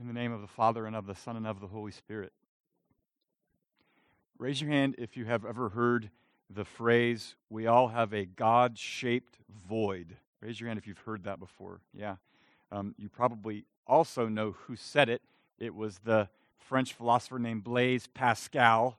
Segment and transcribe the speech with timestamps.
[0.00, 2.32] In the name of the Father, and of the Son, and of the Holy Spirit.
[4.38, 6.10] Raise your hand if you have ever heard
[6.48, 9.36] the phrase, we all have a God shaped
[9.68, 10.16] void.
[10.40, 11.82] Raise your hand if you've heard that before.
[11.92, 12.16] Yeah.
[12.72, 15.20] Um, you probably also know who said it.
[15.58, 18.98] It was the French philosopher named Blaise Pascal.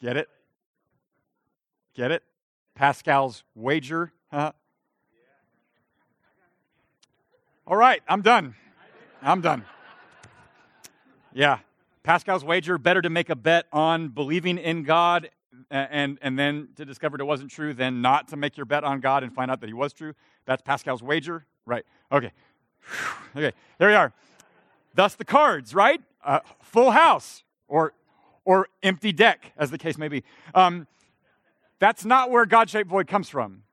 [0.00, 0.30] Get it?
[1.94, 2.22] Get it?
[2.74, 4.10] Pascal's wager.
[4.32, 4.50] Huh?
[7.66, 8.54] All right, I'm done.
[9.22, 9.64] I'm done.
[11.32, 11.60] Yeah.
[12.02, 15.30] Pascal's wager better to make a bet on believing in God
[15.70, 19.00] and, and then to discover it wasn't true than not to make your bet on
[19.00, 20.14] God and find out that he was true.
[20.44, 21.46] That's Pascal's wager.
[21.64, 21.84] Right.
[22.12, 22.32] Okay.
[23.36, 23.52] Okay.
[23.78, 24.12] There we are.
[24.94, 26.00] Thus the cards, right?
[26.22, 27.94] Uh, full house or,
[28.44, 30.22] or empty deck, as the case may be.
[30.54, 30.86] Um,
[31.80, 33.64] that's not where God shaped void comes from.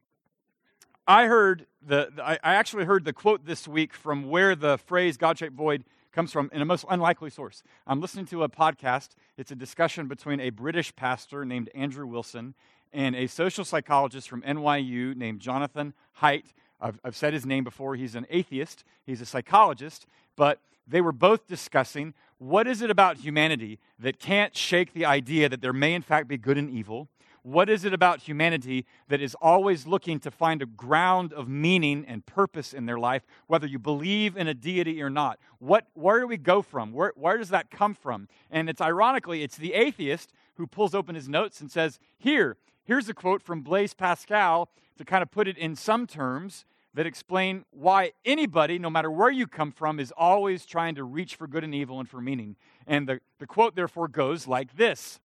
[1.05, 4.77] I heard the, the I, I actually heard the quote this week from where the
[4.77, 7.63] phrase God shaped void comes from in a most unlikely source.
[7.87, 9.09] I'm listening to a podcast.
[9.37, 12.53] It's a discussion between a British pastor named Andrew Wilson
[12.93, 16.45] and a social psychologist from NYU named Jonathan Haidt.
[16.81, 17.95] I've, I've said his name before.
[17.95, 23.17] He's an atheist, he's a psychologist, but they were both discussing what is it about
[23.17, 27.07] humanity that can't shake the idea that there may, in fact, be good and evil
[27.43, 32.05] what is it about humanity that is always looking to find a ground of meaning
[32.07, 35.39] and purpose in their life, whether you believe in a deity or not?
[35.59, 36.93] What, where do we go from?
[36.93, 38.27] Where, where does that come from?
[38.51, 43.09] And it's ironically, it's the atheist who pulls open his notes and says, Here, here's
[43.09, 47.65] a quote from Blaise Pascal to kind of put it in some terms that explain
[47.71, 51.63] why anybody, no matter where you come from, is always trying to reach for good
[51.63, 52.55] and evil and for meaning.
[52.85, 55.19] And the, the quote, therefore, goes like this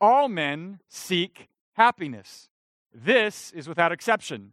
[0.00, 2.48] all men seek happiness.
[2.92, 4.52] This is without exception.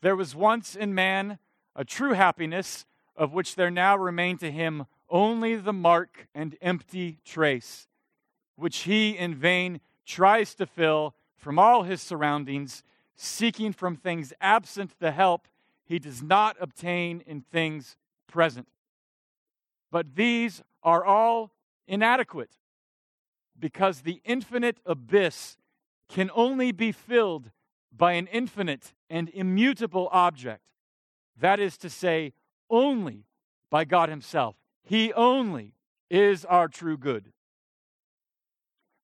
[0.00, 1.38] There was once in man
[1.74, 2.84] a true happiness,
[3.16, 7.86] of which there now remain to him only the mark and empty trace,
[8.56, 12.82] which he in vain tries to fill from all his surroundings,
[13.14, 15.48] seeking from things absent the help
[15.84, 17.96] he does not obtain in things
[18.26, 18.68] present.
[19.90, 21.52] But these are all
[21.86, 22.50] inadequate
[23.58, 25.56] because the infinite abyss
[26.08, 27.50] can only be filled
[27.94, 30.62] by an infinite and immutable object.
[31.38, 32.32] That is to say,
[32.70, 33.26] only
[33.70, 34.56] by God Himself.
[34.82, 35.74] He only
[36.10, 37.32] is our true good.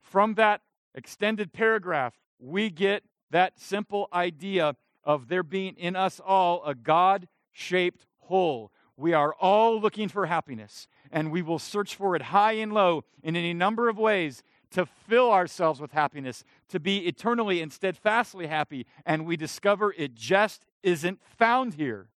[0.00, 0.60] From that
[0.94, 7.28] extended paragraph, we get that simple idea of there being in us all a God
[7.50, 8.70] shaped hole.
[9.02, 13.02] We are all looking for happiness and we will search for it high and low
[13.24, 18.46] in any number of ways to fill ourselves with happiness, to be eternally and steadfastly
[18.46, 22.10] happy, and we discover it just isn't found here.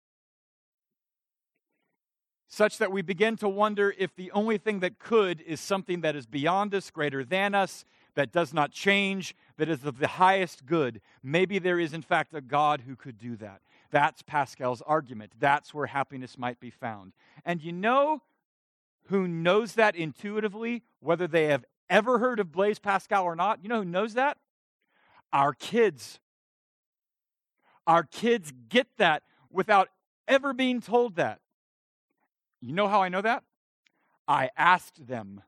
[2.48, 6.16] Such that we begin to wonder if the only thing that could is something that
[6.16, 10.68] is beyond us, greater than us, that does not change, that is of the highest
[10.68, 11.02] good.
[11.24, 13.62] Maybe there is, in fact, a God who could do that.
[13.96, 15.32] That's Pascal's argument.
[15.40, 17.14] That's where happiness might be found.
[17.46, 18.24] And you know
[19.06, 23.64] who knows that intuitively, whether they have ever heard of Blaise Pascal or not?
[23.64, 24.36] You know who knows that?
[25.32, 26.20] Our kids.
[27.88, 29.88] Our kids get that without
[30.28, 31.40] ever being told that.
[32.60, 33.44] You know how I know that?
[34.28, 35.42] I asked them.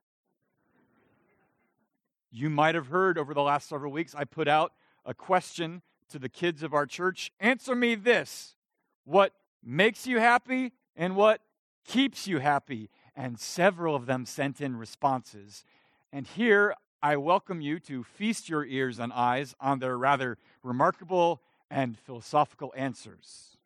[2.31, 4.71] You might have heard over the last several weeks, I put out
[5.03, 8.55] a question to the kids of our church Answer me this
[9.05, 11.41] What makes you happy and what
[11.85, 12.89] keeps you happy?
[13.17, 15.65] and several of them sent in responses.
[16.13, 21.41] And here I welcome you to feast your ears and eyes on their rather remarkable
[21.69, 23.57] and philosophical answers.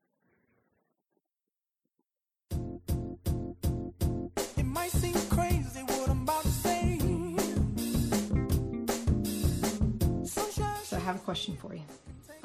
[10.83, 11.81] So I have a question for you.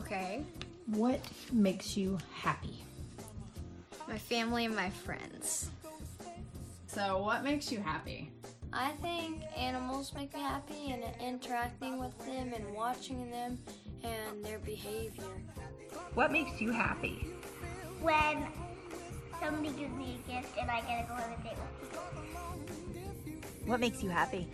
[0.07, 0.45] Okay.
[0.87, 1.21] What
[1.53, 2.85] makes you happy?
[4.07, 5.71] My family and my friends.
[6.87, 8.31] So, what makes you happy?
[8.73, 13.59] I think animals make me happy and interacting with them and watching them
[14.05, 15.25] and their behavior.
[16.15, 17.27] What makes you happy?
[18.01, 18.47] When
[19.43, 22.05] somebody gives me a gift and I get to go on a date with people.
[23.65, 24.47] What makes you happy?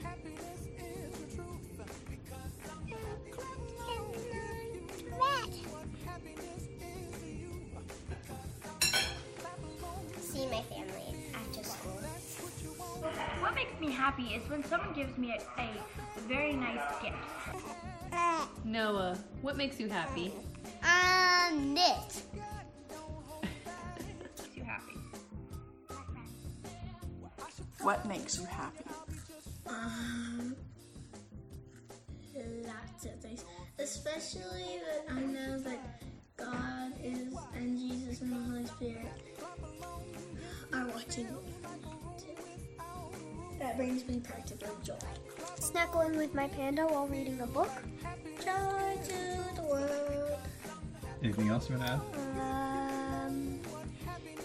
[13.63, 15.69] Makes me happy is when someone gives me a, a
[16.27, 17.17] very nice gift.
[18.65, 20.33] Noah, what makes you happy?
[20.83, 22.23] Um, on this.
[24.21, 24.99] Makes you happy.
[27.81, 28.85] What makes you happy?
[29.67, 30.57] Um,
[32.67, 33.45] lots of things,
[33.79, 36.03] especially that I know that
[36.37, 39.07] God is and Jesus and the Holy Spirit
[40.73, 41.53] are watching me.
[43.63, 44.99] That brings me practical joy.
[45.61, 47.71] Snuggling with my panda while reading a book.
[48.45, 50.37] Joy to the world.
[51.23, 53.29] Anything else you want to add?
[53.29, 53.61] Um,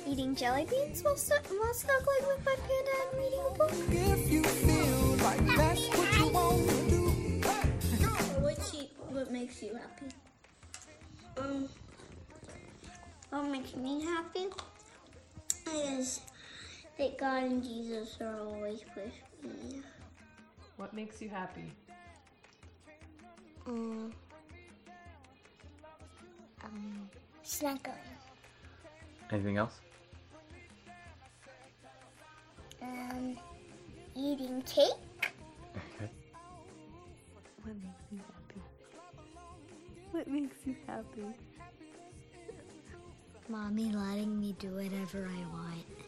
[0.06, 3.72] eating jelly beans while, snu- while snuggling with my panda and reading a book.
[3.90, 7.08] If you feel like that's what you want to do.
[8.40, 10.16] What, you, what makes you happy?
[11.40, 11.68] Um,
[13.31, 14.46] what makes me happy
[15.74, 16.22] is
[16.98, 19.14] that God and Jesus are always with
[19.44, 19.82] me.
[20.78, 21.72] What makes you happy?
[23.68, 24.14] Um,
[26.64, 27.10] um,
[27.44, 27.96] snuggling.
[29.32, 29.80] Anything else?
[32.82, 33.38] Um,
[34.16, 34.86] eating cake.
[35.96, 36.10] Okay.
[37.64, 38.62] What makes you happy?
[40.12, 41.36] What makes you happy?
[43.50, 46.06] Mommy letting me do whatever I want.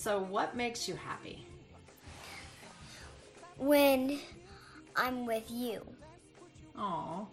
[0.00, 1.44] So, what makes you happy?
[3.58, 4.18] When
[4.96, 5.82] I'm with you.
[6.78, 7.26] Aw.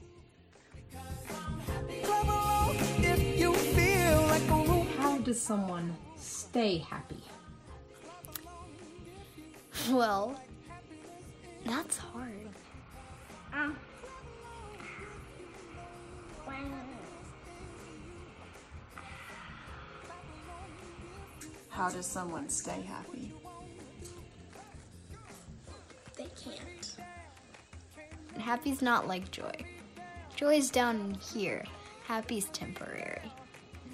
[2.99, 4.85] If you feel like a room.
[4.97, 7.23] How does someone stay happy?
[9.89, 10.37] Well,
[11.65, 12.49] that's hard.
[13.53, 13.77] Um,
[21.77, 23.31] How does someone stay happy?
[26.18, 26.97] They can't.
[28.39, 29.53] Happy's not like joy.
[30.35, 31.63] Joy's down here.
[32.07, 33.31] Happy's temporary.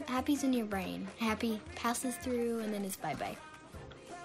[0.07, 1.09] Happy's in your brain.
[1.19, 3.35] Happy passes through and then is bye bye.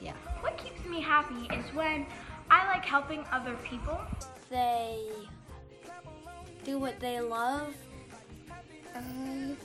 [0.00, 0.12] Yeah.
[0.40, 2.06] What keeps me happy is when
[2.52, 4.00] I like helping other people.
[4.50, 5.04] They
[6.64, 7.74] do what they love.
[8.94, 9.56] um,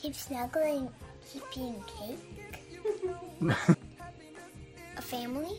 [0.00, 0.88] keep snuggling,
[1.28, 2.59] keep eating cake.
[4.96, 5.58] A family.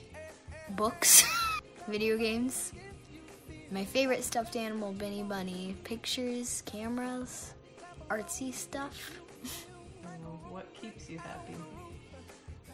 [0.72, 1.24] Books,
[1.88, 2.74] video games.
[3.72, 5.76] My favorite stuffed animal, Benny Bunny.
[5.84, 7.54] Pictures, cameras,
[8.10, 9.20] artsy stuff.
[10.50, 11.56] What keeps you happy?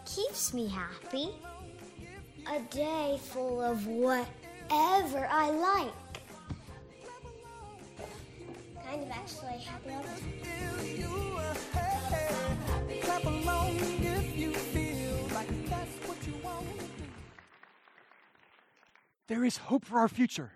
[0.06, 1.30] Keeps me happy.
[2.52, 5.94] A day full of whatever I like.
[8.86, 10.37] Kind of actually happy all the
[19.28, 20.54] There is hope for our future.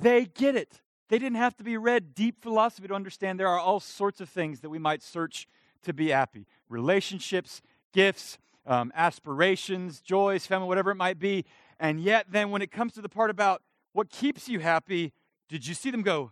[0.00, 0.80] They get it.
[1.08, 4.28] They didn't have to be read deep philosophy to understand there are all sorts of
[4.28, 5.48] things that we might search
[5.82, 11.44] to be happy relationships, gifts, um, aspirations, joys, family, whatever it might be.
[11.80, 15.12] And yet, then when it comes to the part about what keeps you happy,
[15.48, 16.30] did you see them go,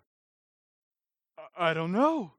[1.57, 2.33] I don't know.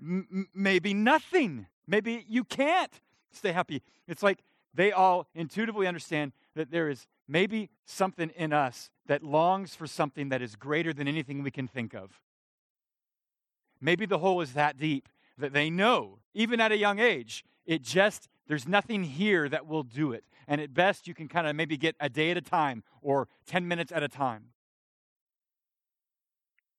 [0.00, 1.66] M- maybe nothing.
[1.86, 2.92] Maybe you can't
[3.32, 3.82] stay happy.
[4.06, 4.38] It's like
[4.74, 10.28] they all intuitively understand that there is maybe something in us that longs for something
[10.28, 12.20] that is greater than anything we can think of.
[13.80, 17.82] Maybe the hole is that deep that they know, even at a young age, it
[17.82, 20.24] just, there's nothing here that will do it.
[20.46, 23.28] And at best, you can kind of maybe get a day at a time or
[23.46, 24.46] 10 minutes at a time.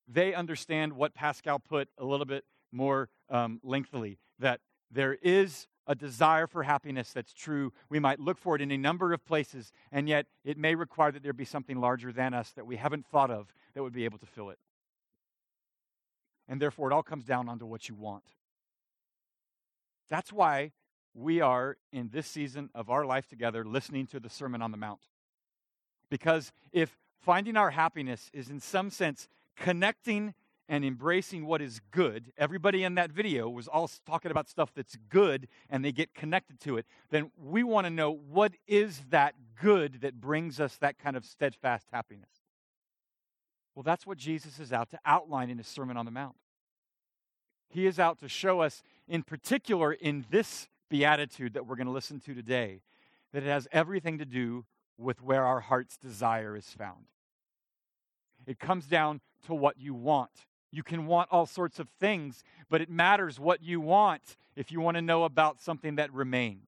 [0.07, 4.59] They understand what Pascal put a little bit more um, lengthily that
[4.91, 7.73] there is a desire for happiness that's true.
[7.89, 11.11] We might look for it in a number of places, and yet it may require
[11.11, 14.05] that there be something larger than us that we haven't thought of that would be
[14.05, 14.59] able to fill it.
[16.47, 18.23] And therefore, it all comes down onto what you want.
[20.09, 20.71] That's why
[21.13, 24.77] we are in this season of our life together listening to the Sermon on the
[24.77, 25.01] Mount.
[26.09, 30.33] Because if finding our happiness is in some sense connecting
[30.69, 34.97] and embracing what is good, everybody in that video was all talking about stuff that's
[35.09, 39.35] good and they get connected to it, then we want to know what is that
[39.61, 42.29] good that brings us that kind of steadfast happiness.
[43.75, 46.35] Well, that's what Jesus is out to outline in his Sermon on the Mount.
[47.69, 51.93] He is out to show us, in particular, in this beatitude that we're going to
[51.93, 52.81] listen to today,
[53.31, 54.65] that it has everything to do
[54.97, 57.05] with where our heart's desire is found.
[58.45, 60.29] It comes down to what you want.
[60.73, 64.81] You can want all sorts of things, but it matters what you want if you
[64.81, 66.67] want to know about something that remains.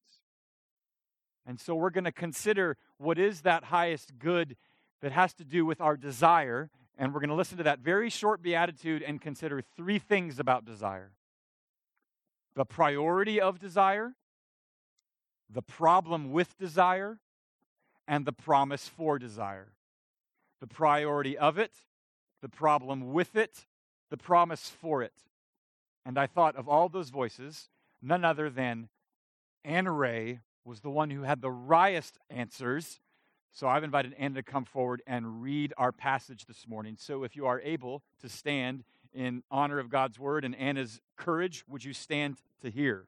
[1.44, 4.58] And so we're going to consider what is that highest good
[5.02, 8.10] that has to do with our desire And we're going to listen to that very
[8.10, 11.12] short beatitude and consider three things about desire
[12.56, 14.14] the priority of desire,
[15.50, 17.20] the problem with desire,
[18.08, 19.74] and the promise for desire.
[20.62, 21.74] The priority of it,
[22.42, 23.66] the problem with it,
[24.10, 25.14] the promise for it.
[26.06, 27.70] And I thought of all those voices,
[28.02, 28.90] none other than
[29.64, 33.00] Anna Ray was the one who had the riest answers.
[33.52, 36.98] So I've invited Anna to come forward and read our passage this morning.
[37.00, 38.84] So if you are able to stand
[39.14, 43.08] in honor of God's word and Anna's courage, would you stand to hear?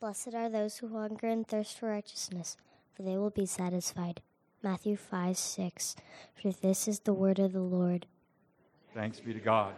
[0.00, 2.56] Blessed are those who hunger and thirst for righteousness,
[2.92, 4.20] for they will be satisfied.
[4.62, 5.96] Matthew 5 6.
[6.34, 8.06] For this is the word of the Lord.
[8.94, 9.74] Thanks be to God.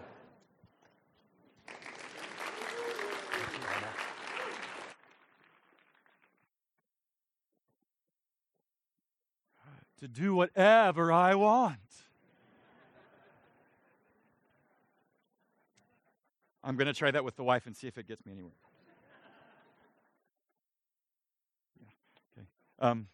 [10.01, 11.79] To do whatever I want.
[16.65, 18.53] I'm going to try that with the wife and see if it gets me anywhere.
[21.81, 21.87] Yeah,
[22.39, 22.47] okay.
[22.81, 23.07] Um,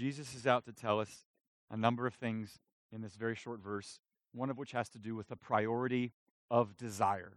[0.00, 1.26] Jesus is out to tell us
[1.70, 2.58] a number of things
[2.90, 4.00] in this very short verse,
[4.32, 6.14] one of which has to do with the priority
[6.50, 7.34] of desire.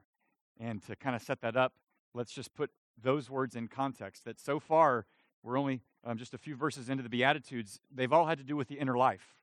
[0.58, 1.74] And to kind of set that up,
[2.14, 4.24] let's just put those words in context.
[4.24, 5.06] That so far,
[5.44, 8.56] we're only um, just a few verses into the Beatitudes, they've all had to do
[8.56, 9.36] with the inner life.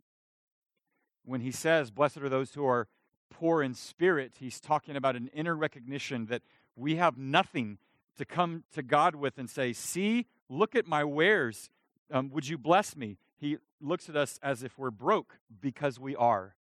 [1.27, 2.89] When he says, Blessed are those who are
[3.29, 6.41] poor in spirit, he's talking about an inner recognition that
[6.75, 7.77] we have nothing
[8.17, 11.69] to come to God with and say, See, look at my wares
[12.11, 13.19] um, would you bless me?
[13.37, 16.55] He looks at us as if we're broke because we are.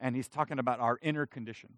[0.00, 1.74] And he's talking about our inner condition.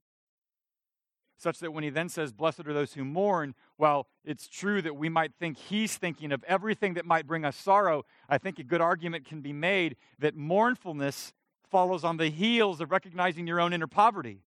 [1.39, 4.97] Such that when he then says, Blessed are those who mourn, well, it's true that
[4.97, 8.05] we might think he's thinking of everything that might bring us sorrow.
[8.29, 11.35] I think a good argument can be made that mournfulness
[11.71, 14.46] follows on the heels of recognizing your own inner poverty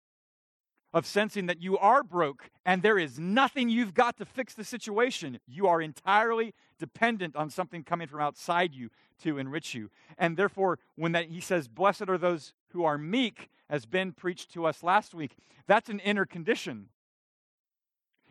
[0.93, 4.63] of sensing that you are broke and there is nothing you've got to fix the
[4.63, 5.39] situation.
[5.47, 8.89] You are entirely dependent on something coming from outside you
[9.23, 9.89] to enrich you.
[10.17, 14.51] And therefore, when that he says, Blessed are those who are meek, as Ben preached
[14.53, 16.89] to us last week, that's an inner condition.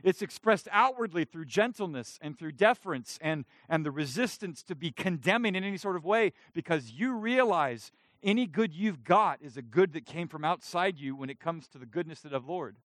[0.02, 5.54] It's expressed outwardly through gentleness and through deference and, and the resistance to be condemning
[5.54, 9.92] in any sort of way because you realize any good you've got is a good
[9.94, 12.76] that came from outside you when it comes to the goodness of the Lord.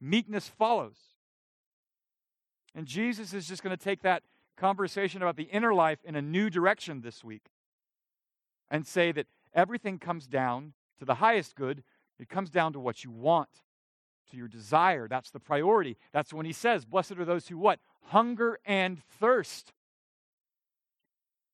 [0.00, 0.96] Meekness follows.
[2.74, 4.22] And Jesus is just going to take that
[4.56, 7.46] conversation about the inner life in a new direction this week
[8.70, 11.82] and say that everything comes down to the highest good.
[12.18, 13.48] It comes down to what you want,
[14.30, 15.08] to your desire.
[15.08, 15.96] That's the priority.
[16.12, 17.80] That's when he says, Blessed are those who what?
[18.06, 19.72] Hunger and thirst.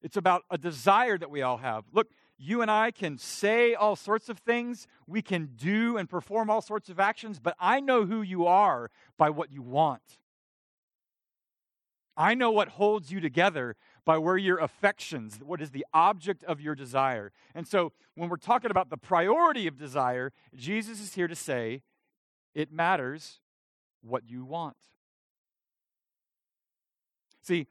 [0.02, 1.84] It's about a desire that we all have.
[1.92, 2.08] Look,
[2.40, 6.62] you and I can say all sorts of things, we can do and perform all
[6.62, 10.18] sorts of actions, but I know who you are by what you want.
[12.16, 16.60] I know what holds you together by where your affections, what is the object of
[16.60, 17.30] your desire.
[17.54, 21.82] And so when we're talking about the priority of desire, Jesus is here to say
[22.54, 23.40] it matters
[24.02, 24.76] what you want.
[27.42, 27.66] See,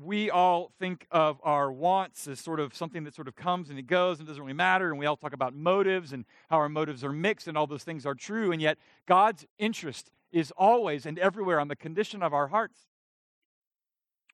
[0.00, 3.78] we all think of our wants as sort of something that sort of comes and
[3.78, 4.90] it goes and doesn't really matter.
[4.90, 7.84] And we all talk about motives and how our motives are mixed and all those
[7.84, 8.52] things are true.
[8.52, 12.78] And yet, God's interest is always and everywhere on the condition of our hearts.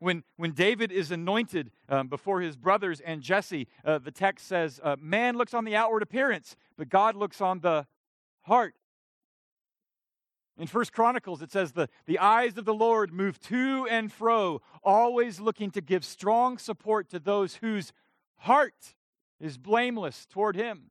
[0.01, 4.81] When, when David is anointed um, before his brothers and Jesse, uh, the text says,
[4.83, 7.87] uh, Man looks on the outward appearance, but God looks on the
[8.43, 8.75] heart.
[10.57, 14.63] In First Chronicles, it says, the, the eyes of the Lord move to and fro,
[14.85, 17.93] always looking to give strong support to those whose
[18.37, 18.95] heart
[19.41, 20.91] is blameless toward him.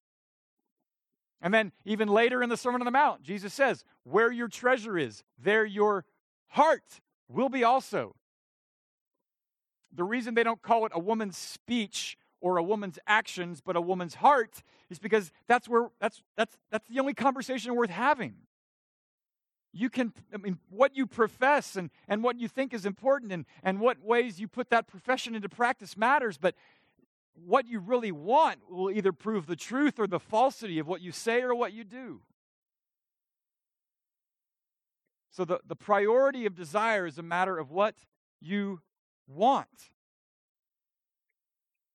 [1.42, 4.98] And then, even later in the Sermon on the Mount, Jesus says, Where your treasure
[4.98, 6.06] is, there your
[6.48, 8.16] heart will be also.
[9.94, 13.82] The reason they don't call it a woman's speech or a woman's actions, but a
[13.82, 18.36] woman's heart, is because that's where that's that's that's the only conversation worth having
[19.74, 23.46] you can i mean what you profess and, and what you think is important and,
[23.64, 26.56] and what ways you put that profession into practice matters but
[27.36, 31.12] what you really want will either prove the truth or the falsity of what you
[31.12, 32.22] say or what you do.
[35.32, 37.96] So the, the priority of desire is a matter of what
[38.40, 38.82] you
[39.28, 39.90] want.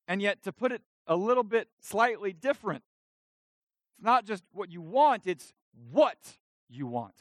[0.08, 2.82] And yet to put it a little bit slightly different
[3.94, 5.54] it's not just what you want it's
[5.90, 6.18] what
[6.68, 7.14] you want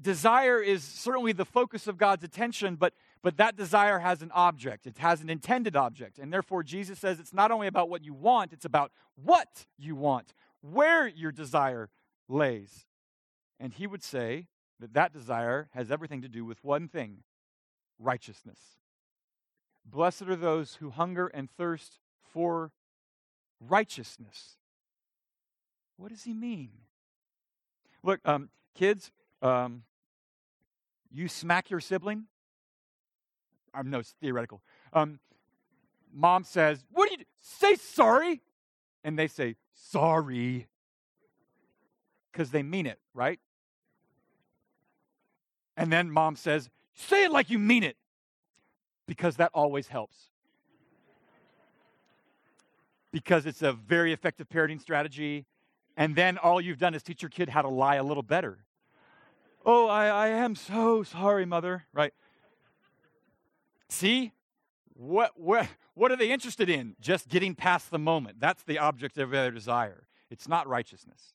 [0.00, 4.86] desire is certainly the focus of God's attention, but, but that desire has an object.
[4.86, 6.18] It has an intended object.
[6.18, 9.94] And therefore, Jesus says it's not only about what you want, it's about what you
[9.94, 11.88] want, where your desire
[12.28, 12.86] lays.
[13.60, 14.48] And he would say
[14.80, 17.22] that that desire has everything to do with one thing
[17.98, 18.58] righteousness.
[19.84, 22.72] Blessed are those who hunger and thirst for
[23.60, 24.56] righteousness.
[25.96, 26.70] What does he mean?
[28.02, 29.10] Look, um, kids,
[29.42, 29.82] um,
[31.12, 32.24] you smack your sibling.
[33.74, 34.62] I'm no, it's theoretical.
[34.92, 35.18] Um,
[36.12, 37.74] mom says, "What do you say?
[37.74, 38.42] Sorry,"
[39.04, 40.66] and they say, "Sorry,"
[42.32, 43.38] because they mean it, right?
[45.76, 47.96] And then mom says, "Say it like you mean it,"
[49.06, 50.30] because that always helps.
[53.12, 55.46] Because it's a very effective parenting strategy.
[55.96, 58.65] And then all you've done is teach your kid how to lie a little better.
[59.68, 61.84] Oh, I, I am so sorry, mother.
[61.92, 62.14] Right?
[63.88, 64.32] See?
[64.94, 66.94] What, what, what are they interested in?
[67.00, 68.38] Just getting past the moment.
[68.40, 70.06] That's the object of their desire.
[70.30, 71.34] It's not righteousness.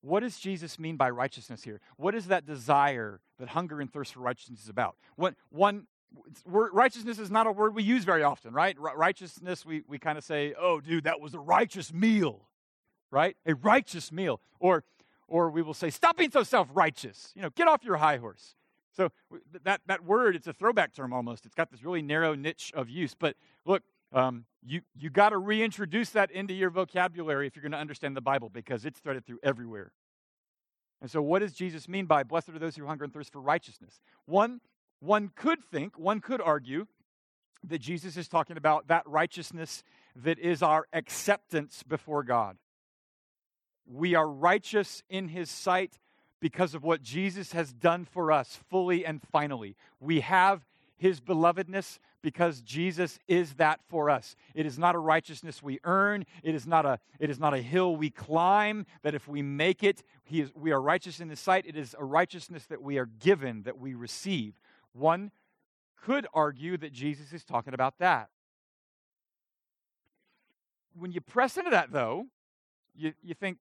[0.00, 1.80] What does Jesus mean by righteousness here?
[1.96, 4.96] What is that desire that hunger and thirst for righteousness is about?
[5.16, 5.86] One, one
[6.44, 8.76] righteousness is not a word we use very often, right?
[8.78, 12.48] Righteousness, we, we kind of say, oh, dude, that was a righteous meal,
[13.10, 13.36] right?
[13.46, 14.40] A righteous meal.
[14.60, 14.84] Or,
[15.28, 17.32] or we will say, stop being so self righteous.
[17.34, 18.54] You know, get off your high horse.
[18.92, 19.10] So
[19.64, 21.46] that, that word, it's a throwback term almost.
[21.46, 23.14] It's got this really narrow niche of use.
[23.18, 27.72] But look, um, you, you got to reintroduce that into your vocabulary if you're going
[27.72, 29.92] to understand the Bible because it's threaded through everywhere.
[31.02, 33.40] And so, what does Jesus mean by blessed are those who hunger and thirst for
[33.40, 34.00] righteousness?
[34.26, 34.60] One,
[35.00, 36.86] one could think, one could argue
[37.64, 39.82] that Jesus is talking about that righteousness
[40.16, 42.56] that is our acceptance before God.
[43.86, 45.98] We are righteous in his sight
[46.40, 49.76] because of what Jesus has done for us fully and finally.
[50.00, 54.36] We have his belovedness because Jesus is that for us.
[54.54, 56.24] It is not a righteousness we earn.
[56.42, 59.82] It is not a, it is not a hill we climb that if we make
[59.82, 61.66] it, he is, we are righteous in his sight.
[61.66, 64.58] It is a righteousness that we are given, that we receive.
[64.92, 65.30] One
[66.02, 68.28] could argue that Jesus is talking about that.
[70.96, 72.26] When you press into that, though,
[72.94, 73.58] you, you think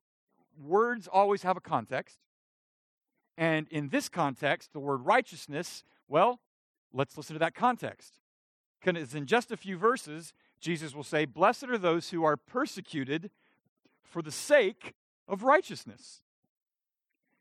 [0.62, 2.18] words always have a context.
[3.38, 6.40] And in this context, the word righteousness, well,
[6.94, 8.20] let's listen to that context.
[8.80, 13.32] Because in just a few verses, Jesus will say, Blessed are those who are persecuted
[14.04, 14.94] for the sake
[15.28, 16.22] of righteousness.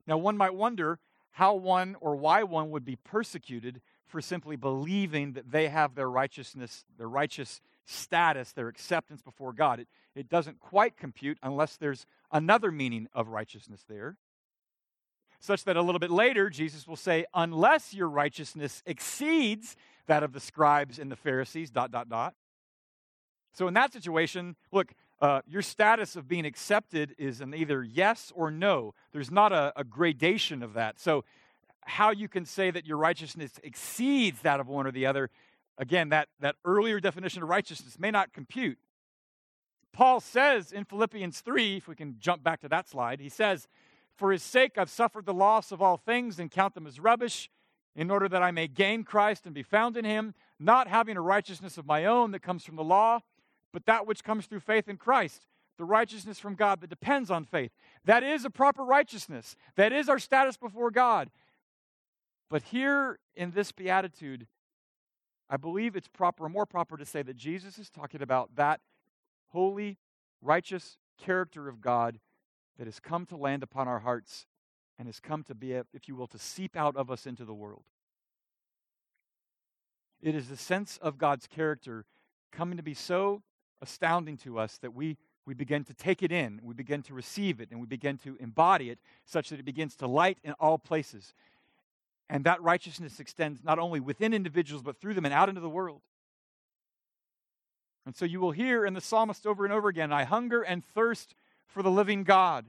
[0.07, 0.98] Now, one might wonder
[1.33, 6.11] how one or why one would be persecuted for simply believing that they have their
[6.11, 9.81] righteousness, their righteous status, their acceptance before God.
[9.81, 14.16] It, it doesn't quite compute unless there's another meaning of righteousness there.
[15.40, 20.33] Such that a little bit later, Jesus will say, unless your righteousness exceeds that of
[20.33, 22.35] the scribes and the Pharisees, dot, dot, dot.
[23.53, 28.33] So in that situation, look, uh, your status of being accepted is an either yes
[28.35, 28.95] or no.
[29.12, 30.99] There's not a, a gradation of that.
[30.99, 31.25] So,
[31.85, 35.31] how you can say that your righteousness exceeds that of one or the other,
[35.78, 38.78] again, that, that earlier definition of righteousness may not compute.
[39.92, 43.68] Paul says in Philippians 3, if we can jump back to that slide, he says,
[44.16, 47.50] For his sake I've suffered the loss of all things and count them as rubbish,
[47.94, 51.20] in order that I may gain Christ and be found in him, not having a
[51.20, 53.20] righteousness of my own that comes from the law
[53.72, 55.46] but that which comes through faith in Christ,
[55.78, 57.72] the righteousness from God that depends on faith.
[58.04, 59.56] That is a proper righteousness.
[59.76, 61.30] That is our status before God.
[62.50, 64.46] But here in this beatitude,
[65.53, 68.81] I believe it's proper, more proper to say that Jesus is talking about that
[69.49, 69.99] holy,
[70.41, 72.19] righteous character of God
[72.79, 74.47] that has come to land upon our hearts
[74.99, 77.53] and has come to be, if you will, to seep out of us into the
[77.53, 77.83] world.
[80.23, 82.07] It is the sense of God's character
[82.51, 83.43] coming to be so
[83.83, 87.61] astounding to us that we, we begin to take it in, we begin to receive
[87.61, 90.79] it, and we begin to embody it such that it begins to light in all
[90.79, 91.35] places.
[92.33, 95.68] And that righteousness extends not only within individuals, but through them and out into the
[95.68, 96.01] world.
[98.07, 100.83] And so you will hear in the psalmist over and over again I hunger and
[100.83, 101.35] thirst
[101.66, 102.64] for the living God.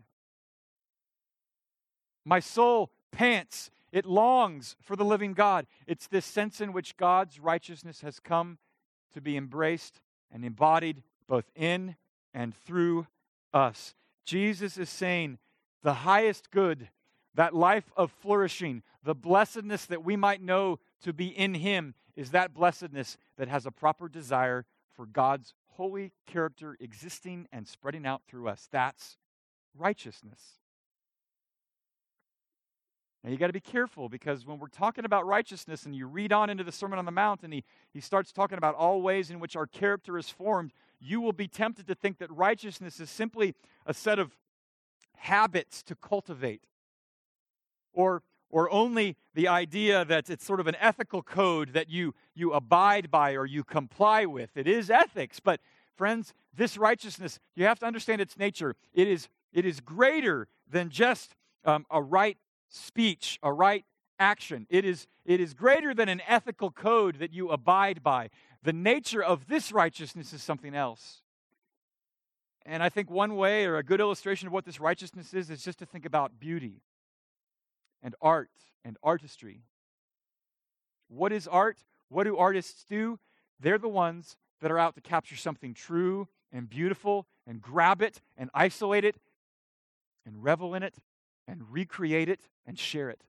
[2.25, 5.65] My soul pants, it longs for the living God.
[5.87, 8.57] It's this sense in which God's righteousness has come
[9.13, 11.95] to be embraced and embodied both in
[12.33, 13.07] and through
[13.53, 13.95] us.
[14.25, 15.37] Jesus is saying
[15.83, 16.89] the highest good,
[17.35, 22.31] that life of flourishing, the blessedness that we might know to be in Him, is
[22.31, 24.65] that blessedness that has a proper desire
[24.95, 28.67] for God's holy character existing and spreading out through us.
[28.71, 29.17] That's
[29.75, 30.39] righteousness.
[33.23, 36.33] Now you got to be careful because when we're talking about righteousness and you read
[36.33, 39.29] on into the Sermon on the Mount and he, he starts talking about all ways
[39.29, 43.09] in which our character is formed, you will be tempted to think that righteousness is
[43.09, 44.37] simply a set of
[45.15, 46.65] habits to cultivate.
[47.93, 52.53] Or, or only the idea that it's sort of an ethical code that you, you
[52.53, 54.55] abide by or you comply with.
[54.55, 55.59] It is ethics, but
[55.95, 58.75] friends, this righteousness, you have to understand its nature.
[58.93, 62.37] It is, it is greater than just um, a right
[62.69, 63.85] speech, a right
[64.19, 64.67] action.
[64.69, 68.29] It is, it is greater than an ethical code that you abide by.
[68.61, 71.21] The nature of this righteousness is something else.
[72.65, 75.63] And I think one way or a good illustration of what this righteousness is is
[75.63, 76.81] just to think about beauty
[78.03, 78.51] and art
[78.85, 79.63] and artistry.
[81.07, 81.79] What is art?
[82.09, 83.17] What do artists do?
[83.59, 88.21] They're the ones that are out to capture something true and beautiful and grab it
[88.37, 89.15] and isolate it
[90.25, 90.95] and revel in it
[91.47, 93.23] and recreate it and share it.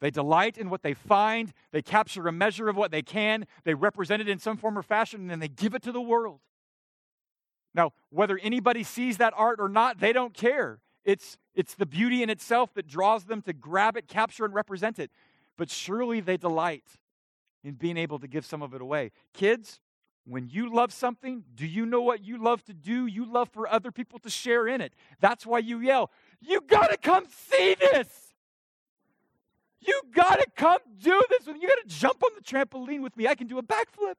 [0.00, 3.74] They delight in what they find, they capture a measure of what they can, they
[3.74, 6.40] represent it in some form or fashion, and then they give it to the world.
[7.74, 10.80] Now, whether anybody sees that art or not, they don't care.
[11.06, 14.98] It's, it's the beauty in itself that draws them to grab it, capture, and represent
[14.98, 15.12] it.
[15.56, 16.84] But surely they delight
[17.62, 19.12] in being able to give some of it away.
[19.32, 19.80] Kids,
[20.24, 23.06] when you love something, do you know what you love to do?
[23.06, 24.94] You love for other people to share in it.
[25.20, 28.08] That's why you yell, You got to come see this.
[29.80, 31.46] You got to come do this.
[31.46, 33.28] You got to jump on the trampoline with me.
[33.28, 34.16] I can do a backflip.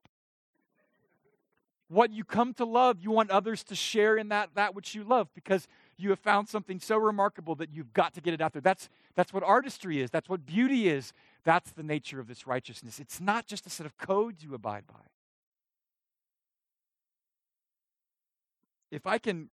[1.90, 5.04] What you come to love, you want others to share in that, that which you
[5.04, 8.54] love because you have found something so remarkable that you've got to get it out
[8.54, 8.62] there.
[8.62, 11.14] That's, that's what artistry is, that's what beauty is.
[11.44, 13.00] That's the nature of this righteousness.
[13.00, 15.00] It's not just a set of codes you abide by.
[18.92, 19.50] If I can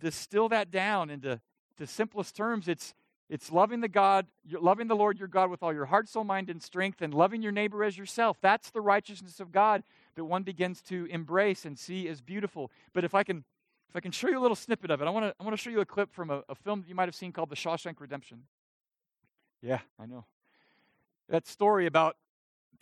[0.00, 1.40] distill that down into
[1.78, 2.94] to simplest terms, it's
[3.32, 6.50] it's loving the God, loving the Lord your God with all your heart, soul, mind,
[6.50, 8.36] and strength, and loving your neighbor as yourself.
[8.42, 9.84] That's the righteousness of God
[10.16, 12.70] that one begins to embrace and see as beautiful.
[12.92, 13.44] But if I can,
[13.92, 15.54] if I can show you a little snippet of it, I want to I want
[15.54, 17.50] to show you a clip from a, a film that you might have seen called
[17.50, 18.44] The Shawshank Redemption.
[19.60, 20.24] Yeah, I know.
[21.28, 22.16] That story about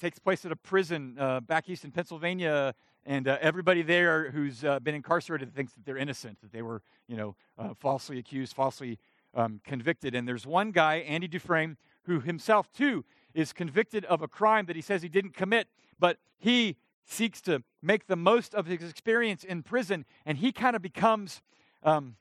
[0.00, 4.62] takes place at a prison uh, back east in Pennsylvania, and uh, everybody there who's
[4.64, 8.54] uh, been incarcerated thinks that they're innocent, that they were, you know, uh, falsely accused,
[8.54, 8.96] falsely
[9.34, 10.14] um, convicted.
[10.14, 14.76] And there's one guy, Andy Dufresne, who himself too is convicted of a crime that
[14.76, 15.66] he says he didn't commit,
[15.98, 16.76] but he
[17.10, 21.42] seeks to make the most of his experience in prison, and he kind of becomes
[21.82, 22.16] um,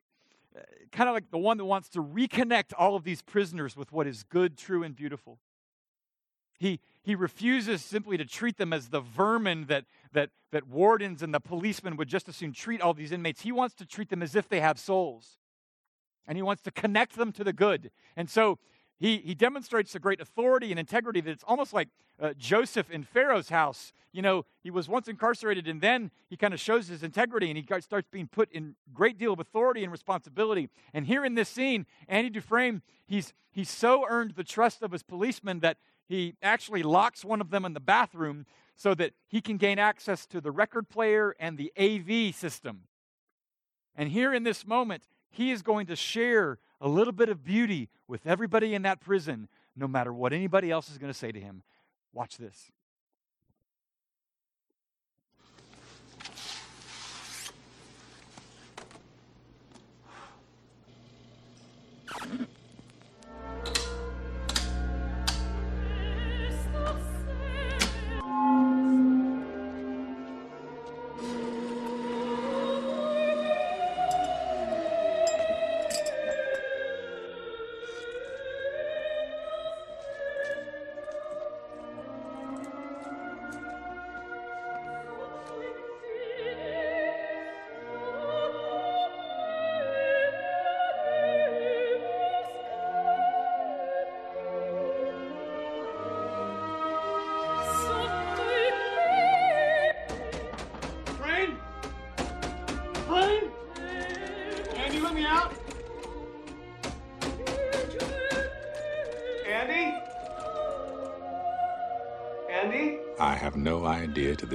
[0.92, 4.08] kind of like the one that wants to reconnect all of these prisoners with what
[4.08, 5.40] is good, true, and beautiful.
[6.58, 11.34] He, he refuses simply to treat them as the vermin that, that, that wardens and
[11.34, 13.42] the policemen would just as soon treat all these inmates.
[13.42, 15.38] He wants to treat them as if they have souls.
[16.28, 17.92] And he wants to connect them to the good.
[18.16, 18.60] And so
[19.00, 21.88] he, he demonstrates the great authority and integrity that it's almost like
[22.22, 23.94] uh, Joseph in Pharaoh's house.
[24.12, 27.58] You know, he was once incarcerated and then he kind of shows his integrity and
[27.58, 30.68] he starts being put in great deal of authority and responsibility.
[30.94, 35.04] And here in this scene, Andy Dufresne, he's, he's so earned the trust of his
[35.04, 39.56] policemen that he actually locks one of them in the bathroom so that he can
[39.56, 42.82] gain access to the record player and the AV system.
[43.96, 47.90] And here in this moment, he is going to share a little bit of beauty
[48.08, 51.40] with everybody in that prison, no matter what anybody else is going to say to
[51.40, 51.64] him.
[52.14, 52.72] Watch this.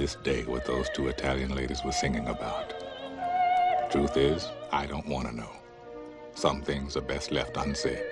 [0.05, 2.75] This day what those two Italian ladies were singing about.
[3.89, 5.49] Truth is, I don't want to know.
[6.35, 8.05] Some things are best left unsaid.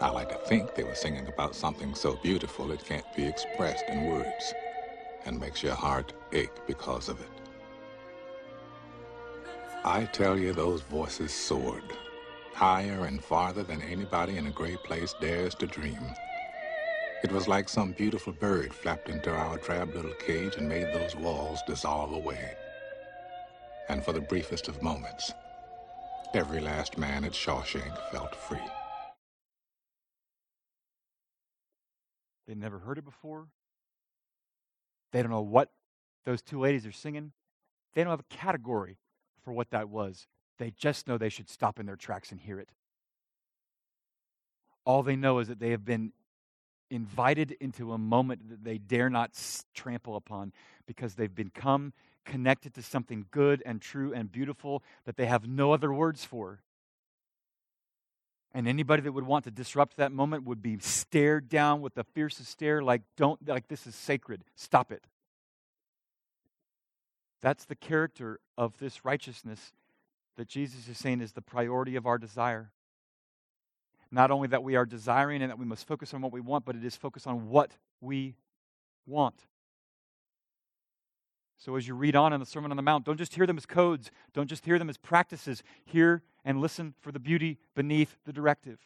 [0.00, 3.84] I like to think they were singing about something so beautiful it can't be expressed
[3.88, 4.54] in words
[5.24, 7.36] and makes your heart ache because of it.
[9.84, 11.84] I tell you, those voices soared
[12.54, 16.04] higher and farther than anybody in a great place dares to dream.
[17.22, 21.14] It was like some beautiful bird flapped into our drab little cage and made those
[21.14, 22.56] walls dissolve away.
[23.88, 25.32] And for the briefest of moments,
[26.34, 28.58] every last man at Shawshank felt free.
[32.48, 33.46] They never heard it before.
[35.12, 35.70] They don't know what
[36.26, 37.30] those two ladies are singing.
[37.94, 38.98] They don't have a category
[39.44, 40.26] for what that was.
[40.58, 42.70] They just know they should stop in their tracks and hear it.
[44.84, 46.12] All they know is that they have been
[46.92, 49.30] invited into a moment that they dare not
[49.74, 50.52] trample upon
[50.86, 51.92] because they've become
[52.24, 56.60] connected to something good and true and beautiful that they have no other words for.
[58.54, 62.04] And anybody that would want to disrupt that moment would be stared down with the
[62.04, 64.44] fiercest stare, like, don't, like, this is sacred.
[64.54, 65.06] Stop it.
[67.40, 69.72] That's the character of this righteousness
[70.36, 72.70] that Jesus is saying is the priority of our desire.
[74.12, 76.66] Not only that we are desiring and that we must focus on what we want,
[76.66, 77.72] but it is focused on what
[78.02, 78.36] we
[79.06, 79.46] want.
[81.56, 83.56] So as you read on in the Sermon on the Mount, don't just hear them
[83.56, 85.62] as codes, don't just hear them as practices.
[85.86, 88.78] Hear and listen for the beauty beneath the directive.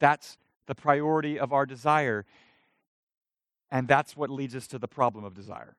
[0.00, 0.36] That's
[0.66, 2.26] the priority of our desire.
[3.70, 5.76] And that's what leads us to the problem of desire.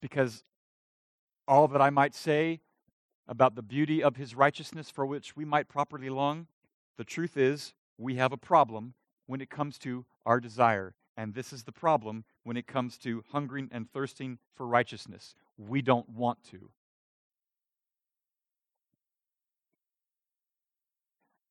[0.00, 0.44] Because
[1.48, 2.60] all that I might say
[3.28, 6.46] about the beauty of his righteousness for which we might properly long,
[6.96, 8.94] the truth is we have a problem
[9.26, 10.94] when it comes to our desire.
[11.16, 15.34] And this is the problem when it comes to hungering and thirsting for righteousness.
[15.58, 16.70] We don't want to.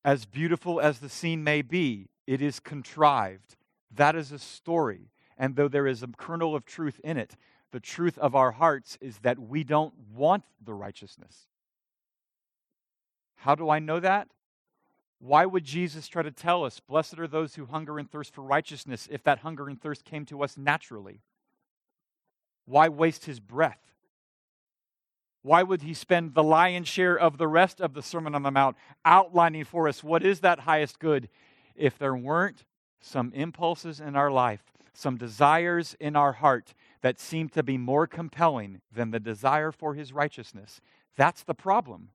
[0.04, 3.56] As beautiful as the scene may be, it is contrived.
[3.94, 5.10] That is a story.
[5.36, 7.36] And though there is a kernel of truth in it,
[7.70, 11.46] the truth of our hearts is that we don't want the righteousness.
[13.38, 14.28] How do I know that?
[15.20, 18.42] Why would Jesus try to tell us, Blessed are those who hunger and thirst for
[18.42, 21.22] righteousness, if that hunger and thirst came to us naturally?
[22.66, 23.80] Why waste his breath?
[25.42, 28.50] Why would he spend the lion's share of the rest of the Sermon on the
[28.50, 31.28] Mount outlining for us what is that highest good
[31.74, 32.64] if there weren't
[33.00, 38.06] some impulses in our life, some desires in our heart that seem to be more
[38.06, 40.80] compelling than the desire for his righteousness?
[41.16, 42.10] That's the problem.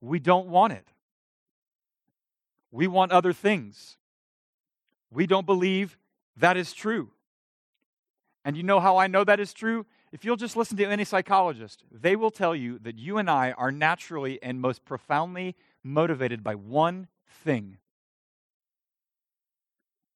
[0.00, 0.86] We don't want it.
[2.70, 3.96] We want other things.
[5.10, 5.98] We don't believe
[6.36, 7.10] that is true.
[8.44, 9.86] And you know how I know that is true?
[10.12, 13.52] If you'll just listen to any psychologist, they will tell you that you and I
[13.52, 17.78] are naturally and most profoundly motivated by one thing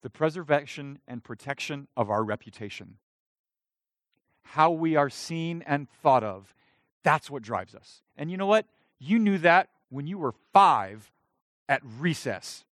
[0.03, 2.97] the preservation and protection of our reputation.
[4.43, 6.55] How we are seen and thought of,
[7.05, 8.03] that's what drives us.
[8.17, 8.67] And you know what?
[9.05, 11.11] You knew that when you were five
[11.69, 12.65] at recess.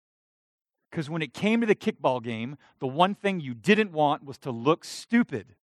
[0.89, 4.39] Because when it came to the kickball game, the one thing you didn't want was
[4.39, 5.57] to look stupid.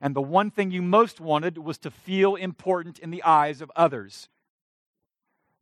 [0.00, 3.70] And the one thing you most wanted was to feel important in the eyes of
[3.76, 4.30] others.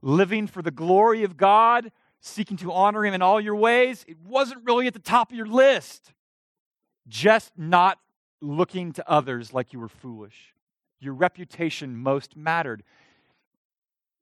[0.01, 4.19] Living for the glory of God, seeking to honor Him in all your ways, it
[4.25, 6.13] wasn't really at the top of your list.
[7.09, 7.99] Just not
[8.41, 10.55] looking to others like you were foolish.
[11.01, 12.85] Your reputation most mattered.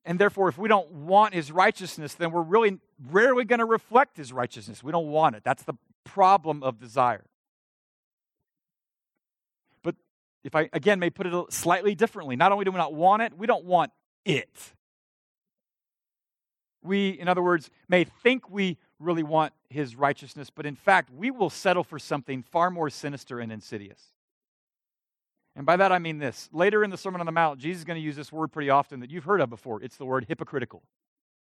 [0.05, 2.79] And therefore, if we don't want his righteousness, then we're really
[3.11, 4.83] rarely going to reflect his righteousness.
[4.83, 5.45] We don't want it.
[5.45, 7.25] That's the problem of desire.
[9.83, 9.95] But
[10.43, 13.37] if I, again, may put it slightly differently, not only do we not want it,
[13.37, 13.93] we don't want
[14.25, 14.75] it.
[16.83, 21.31] We, in other words, may think we really want his righteousness, but in fact, we
[21.31, 24.01] will settle for something far more sinister and insidious.
[25.55, 26.49] And by that I mean this.
[26.53, 28.71] Later in the Sermon on the Mount, Jesus is going to use this word pretty
[28.71, 29.83] often that you've heard of before.
[29.83, 30.83] It's the word hypocritical.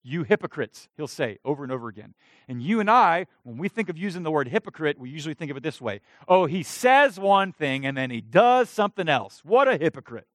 [0.05, 2.15] You hypocrites, he'll say over and over again.
[2.47, 5.51] And you and I, when we think of using the word hypocrite, we usually think
[5.51, 9.41] of it this way Oh, he says one thing and then he does something else.
[9.45, 10.29] What a hypocrite.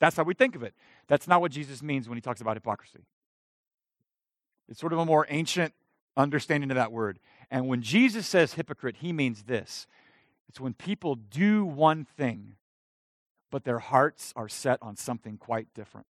[0.00, 0.74] That's how we think of it.
[1.06, 3.06] That's not what Jesus means when he talks about hypocrisy.
[4.68, 5.72] It's sort of a more ancient
[6.16, 7.20] understanding of that word.
[7.50, 9.86] And when Jesus says hypocrite, he means this
[10.48, 12.56] it's when people do one thing
[13.50, 16.06] but their hearts are set on something quite different.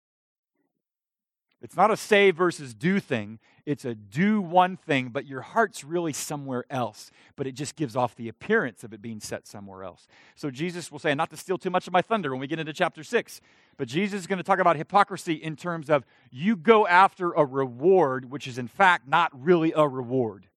[1.63, 3.39] It's not a say versus do thing.
[3.65, 7.09] It's a do one thing, but your heart's really somewhere else.
[7.37, 10.05] But it just gives off the appearance of it being set somewhere else.
[10.35, 12.59] So Jesus will say, not to steal too much of my thunder when we get
[12.59, 13.39] into chapter 6,
[13.77, 17.45] but Jesus is going to talk about hypocrisy in terms of you go after a
[17.45, 20.47] reward, which is in fact not really a reward,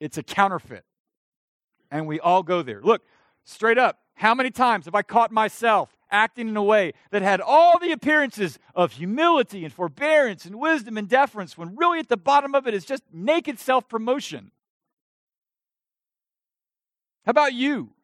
[0.00, 0.84] it's a counterfeit.
[1.92, 2.80] And we all go there.
[2.82, 3.02] Look,
[3.44, 7.40] straight up, how many times have I caught myself acting in a way that had
[7.40, 12.18] all the appearances of humility and forbearance and wisdom and deference, when really at the
[12.18, 14.50] bottom of it is just naked self promotion.
[17.24, 17.94] How about you?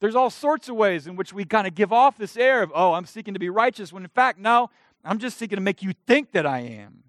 [0.00, 2.72] There's all sorts of ways in which we kind of give off this air of,
[2.74, 4.70] oh, I'm seeking to be righteous, when in fact, no,
[5.04, 7.02] I'm just seeking to make you think that I am.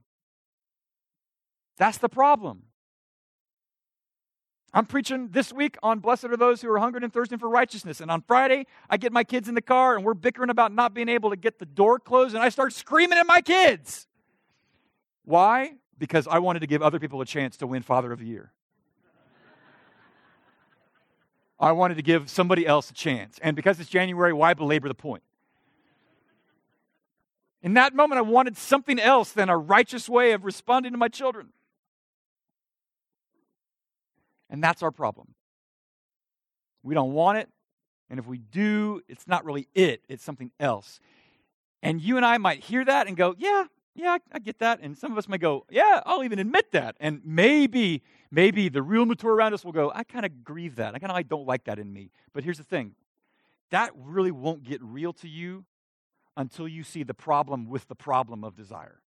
[1.77, 2.63] That's the problem.
[4.73, 8.01] I'm preaching this week on blessed are those who are hungering and thirsting for righteousness.
[8.01, 10.93] And on Friday, I get my kids in the car and we're bickering about not
[10.93, 14.07] being able to get the door closed, and I start screaming at my kids.
[15.25, 15.73] Why?
[15.97, 18.51] Because I wanted to give other people a chance to win Father of the Year.
[21.59, 23.37] I wanted to give somebody else a chance.
[23.41, 25.23] And because it's January, why belabor the point?
[27.61, 31.09] In that moment, I wanted something else than a righteous way of responding to my
[31.09, 31.49] children.
[34.49, 35.35] And that's our problem.
[36.83, 37.49] We don't want it.
[38.09, 40.99] And if we do, it's not really it, it's something else.
[41.83, 44.79] And you and I might hear that and go, yeah, yeah, I get that.
[44.81, 46.95] And some of us may go, yeah, I'll even admit that.
[46.99, 50.95] And maybe, maybe the real mature around us will go, I kind of grieve that.
[50.95, 52.11] I kind of I don't like that in me.
[52.33, 52.95] But here's the thing
[53.71, 55.65] that really won't get real to you
[56.35, 59.01] until you see the problem with the problem of desire.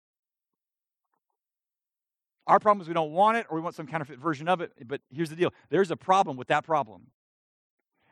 [2.49, 4.71] Our problem is we don't want it or we want some counterfeit version of it.
[4.87, 7.11] But here's the deal there's a problem with that problem.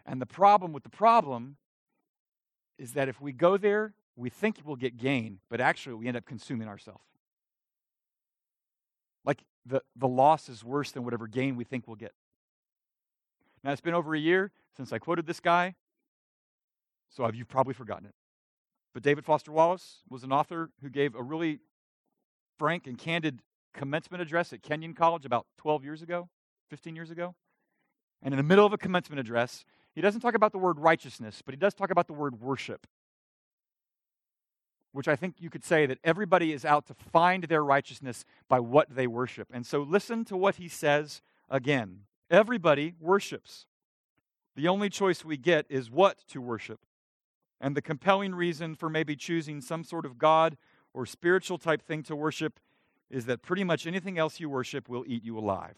[0.06, 1.58] And the problem with the problem
[2.78, 6.15] is that if we go there, we think we'll get gain, but actually we end
[6.15, 7.02] up consuming ourselves.
[9.26, 12.13] Like the, the loss is worse than whatever gain we think we'll get.
[13.63, 15.73] Now, it's been over a year since I quoted this guy,
[17.10, 18.13] so you've probably forgotten it.
[18.93, 21.60] But David Foster Wallace was an author who gave a really
[22.60, 23.41] frank and candid
[23.73, 26.30] commencement address at Kenyon College about 12 years ago,
[26.69, 27.36] 15 years ago.
[28.21, 31.41] And in the middle of a commencement address, he doesn't talk about the word righteousness,
[31.43, 32.88] but he does talk about the word worship.
[34.91, 38.60] Which I think you could say that everybody is out to find their righteousness by
[38.60, 39.47] what they worship.
[39.53, 42.01] And so listen to what he says again.
[42.30, 43.67] Everybody worships.
[44.56, 46.80] The only choice we get is what to worship.
[47.62, 50.58] And the compelling reason for maybe choosing some sort of God
[50.93, 52.60] or spiritual type thing to worship
[53.09, 55.77] is that pretty much anything else you worship will eat you alive.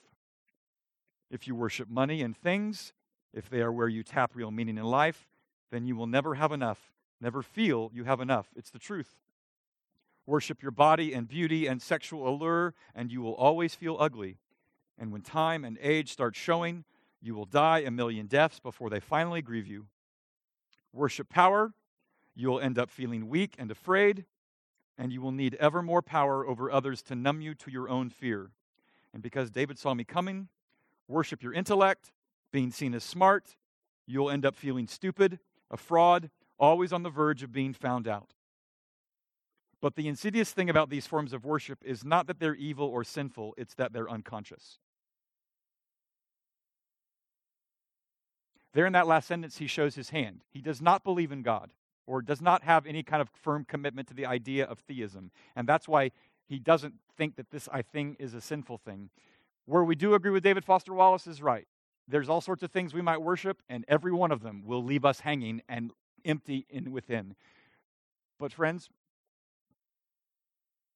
[1.30, 2.94] If you worship money and things,
[3.34, 5.28] if they are where you tap real meaning in life,
[5.72, 8.48] then you will never have enough, never feel you have enough.
[8.56, 9.16] It's the truth.
[10.26, 14.38] Worship your body and beauty and sexual allure, and you will always feel ugly.
[14.98, 16.84] And when time and age start showing,
[17.22, 19.88] you will die a million deaths before they finally grieve you.
[20.94, 21.74] Worship power,
[22.36, 24.26] you will end up feeling weak and afraid,
[25.00, 28.10] and you will need ever more power over others to numb you to your own
[28.10, 28.52] fear.
[29.14, 30.50] And because David saw me coming,
[31.08, 32.12] worship your intellect,
[32.52, 33.56] being seen as smart,
[34.06, 35.40] you'll end up feeling stupid,
[35.72, 38.34] a fraud, always on the verge of being found out.
[39.82, 43.06] But the insidious thing about these forms of worship is not that they're evil or
[43.06, 44.80] sinful, it's that they're unconscious.
[48.74, 50.42] There in that last sentence, he shows his hand.
[50.52, 51.72] He does not believe in God
[52.10, 55.30] or does not have any kind of firm commitment to the idea of theism.
[55.56, 56.10] And that's why
[56.48, 59.12] he doesn't think that this I thing is a sinful thing.
[59.66, 61.68] Where we do agree with David Foster Wallace is right.
[62.08, 65.06] There's all sorts of things we might worship, and every one of them will leave
[65.06, 65.92] us hanging and
[66.26, 67.36] empty in within.
[68.40, 68.90] But friends,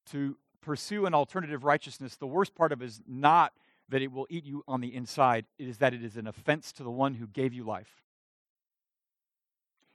[0.08, 3.54] to pursue an alternative righteousness, the worst part of it is not
[3.90, 6.72] that it will eat you on the inside, it is that it is an offense
[6.74, 8.03] to the one who gave you life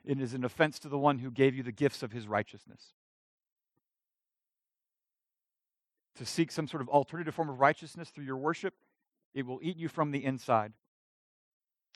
[0.04, 2.92] it is an offense to the one who gave you the gifts of his righteousness.
[6.16, 8.74] To seek some sort of alternative form of righteousness through your worship,
[9.34, 10.72] it will eat you from the inside.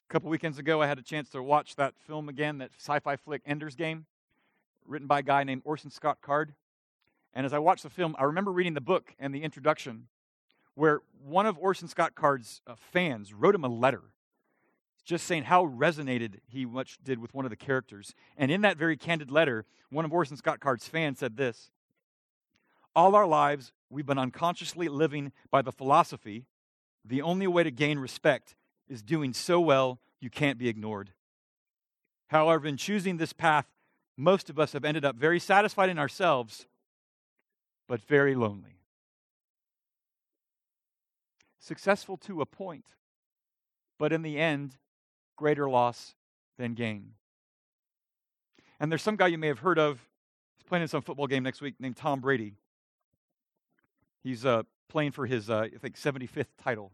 [0.08, 2.98] A couple weekends ago, I had a chance to watch that film again, that sci
[3.00, 4.06] fi flick Ender's Game,
[4.86, 6.54] written by a guy named Orson Scott Card.
[7.34, 10.08] And as I watched the film, I remember reading the book and the introduction,
[10.74, 14.02] where one of Orson Scott Card's uh, fans wrote him a letter
[15.04, 18.14] just saying how resonated he much did with one of the characters.
[18.36, 21.70] And in that very candid letter, one of Orson Scott Card's fans said this
[22.94, 26.46] All our lives, we've been unconsciously living by the philosophy
[27.04, 28.54] the only way to gain respect
[28.88, 31.10] is doing so well you can't be ignored.
[32.28, 33.66] However, in choosing this path,
[34.16, 36.66] most of us have ended up very satisfied in ourselves,
[37.88, 38.78] but very lonely.
[41.58, 42.86] Successful to a point,
[43.98, 44.78] but in the end,
[45.42, 46.14] greater loss
[46.56, 47.10] than gain.
[48.78, 49.98] And there's some guy you may have heard of.
[50.54, 52.54] He's playing in some football game next week named Tom Brady.
[54.22, 56.92] He's uh, playing for his, uh, I think, 75th title.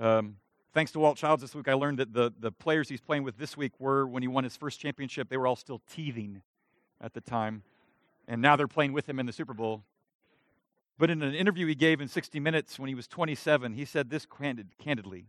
[0.00, 0.36] Um,
[0.72, 3.36] Thanks to Walt Childs this week, I learned that the, the players he's playing with
[3.36, 6.40] this week were, when he won his first championship, they were all still teething
[7.02, 7.64] at the time.
[8.26, 9.82] And now they're playing with him in the Super Bowl.
[10.96, 14.08] But in an interview he gave in 60 Minutes when he was 27, he said
[14.08, 15.26] this candid, candidly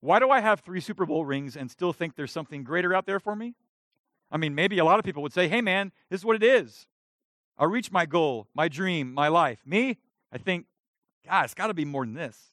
[0.00, 3.06] Why do I have three Super Bowl rings and still think there's something greater out
[3.06, 3.54] there for me?
[4.30, 6.42] I mean, maybe a lot of people would say, hey, man, this is what it
[6.42, 6.86] is.
[7.58, 9.58] I'll reach my goal, my dream, my life.
[9.66, 9.98] Me,
[10.32, 10.66] I think,
[11.26, 12.52] God, it's got to be more than this.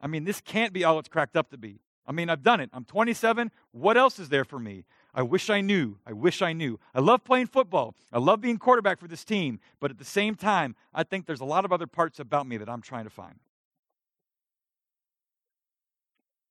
[0.00, 1.80] I mean, this can't be all it's cracked up to be.
[2.06, 2.70] I mean, I've done it.
[2.72, 3.50] I'm 27.
[3.72, 4.84] What else is there for me?
[5.14, 5.98] I wish I knew.
[6.06, 6.80] I wish I knew.
[6.94, 7.94] I love playing football.
[8.12, 9.60] I love being quarterback for this team.
[9.78, 12.56] But at the same time, I think there's a lot of other parts about me
[12.56, 13.38] that I'm trying to find.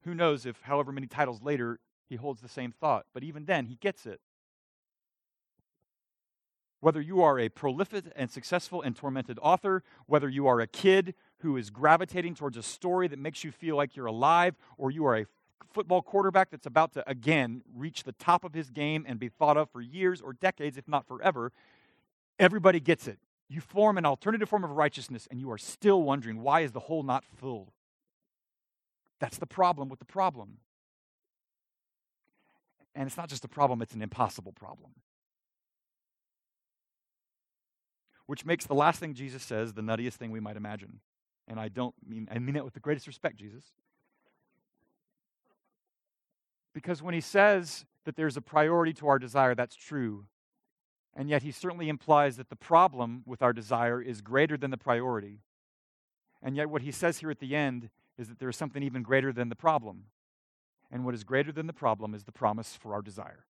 [0.04, 1.80] Who knows if, however many titles later,
[2.10, 3.06] he holds the same thought.
[3.14, 4.20] But even then, he gets it.
[6.80, 11.14] Whether you are a prolific and successful and tormented author, whether you are a kid
[11.40, 15.06] who is gravitating towards a story that makes you feel like you're alive, or you
[15.06, 15.26] are a
[15.72, 19.58] football quarterback that's about to again reach the top of his game and be thought
[19.58, 21.52] of for years or decades, if not forever,
[22.40, 23.20] everybody gets it.
[23.48, 26.80] You form an alternative form of righteousness and you are still wondering why is the
[26.80, 27.72] hole not filled?
[29.22, 30.58] That's the problem with the problem.
[32.94, 34.92] And it's not just a problem, it's an impossible problem.
[38.32, 41.02] which makes the last thing Jesus says the nuttiest thing we might imagine.
[41.50, 43.66] And I don't mean, I mean it with the greatest respect, Jesus.
[46.74, 50.28] Because when he says that there's a priority to our desire, that's true.
[51.14, 54.78] And yet he certainly implies that the problem with our desire is greater than the
[54.78, 55.40] priority.
[56.42, 57.90] And yet what he says here at the end
[58.22, 60.06] is that there is something even greater than the problem.
[60.92, 63.46] And what is greater than the problem is the promise for our desire.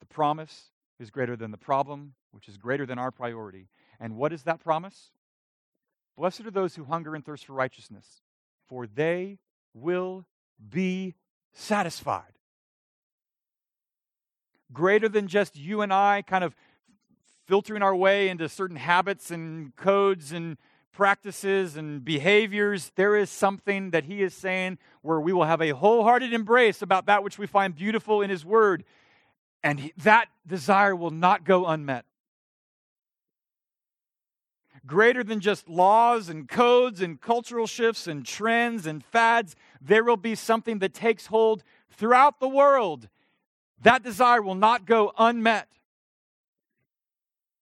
[0.00, 3.68] The promise is greater than the problem, which is greater than our priority.
[3.98, 5.10] And what is that promise?
[6.16, 8.20] Blessed are those who hunger and thirst for righteousness,
[8.68, 9.38] for they
[9.72, 10.26] will
[10.68, 11.14] be
[11.52, 12.34] satisfied.
[14.72, 16.54] Greater than just you and I kind of
[17.46, 20.58] filtering our way into certain habits and codes and
[20.92, 25.70] practices and behaviors, there is something that he is saying where we will have a
[25.70, 28.84] wholehearted embrace about that which we find beautiful in his word.
[29.64, 32.04] And that desire will not go unmet
[34.86, 39.54] greater than just laws and codes and cultural shifts and trends and fads.
[39.80, 43.08] There will be something that takes hold throughout the world.
[43.82, 45.68] That desire will not go unmet.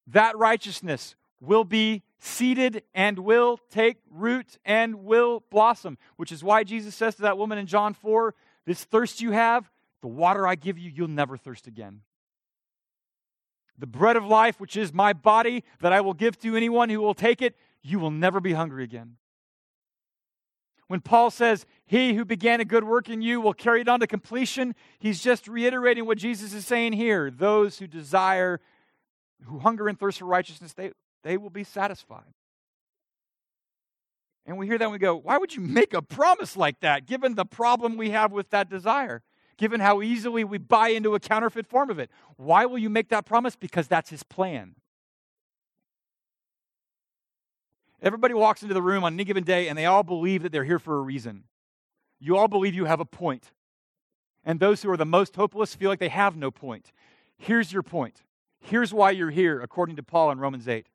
[0.06, 6.62] That righteousness will be seeded and will take root and will blossom, which is why
[6.62, 8.34] Jesus says to that woman in John 4
[8.66, 12.02] This thirst you have, the water I give you, you'll never thirst again
[13.80, 17.00] the bread of life, which is my body that I will give to anyone who
[17.00, 19.16] will take it, you will never be hungry again.
[20.86, 24.00] When Paul says, He who began a good work in you will carry it on
[24.00, 27.30] to completion, he's just reiterating what Jesus is saying here.
[27.30, 28.60] Those who desire,
[29.44, 30.92] who hunger and thirst for righteousness, they,
[31.22, 32.34] they will be satisfied.
[34.46, 37.06] And we hear that and we go, Why would you make a promise like that,
[37.06, 39.22] given the problem we have with that desire?
[39.60, 42.10] given how easily we buy into a counterfeit form of it.
[42.38, 43.56] Why will you make that promise?
[43.56, 44.74] Because that's his plan.
[48.00, 50.64] Everybody walks into the room on any given day and they all believe that they're
[50.64, 51.44] here for a reason.
[52.18, 53.52] You all believe you have a point.
[54.46, 56.90] And those who are the most hopeless feel like they have no point.
[57.36, 58.22] Here's your point.
[58.60, 60.86] Here's why you're here, according to Paul in Romans 8.